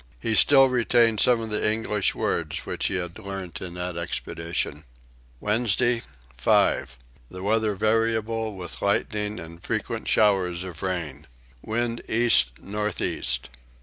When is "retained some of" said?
0.67-1.51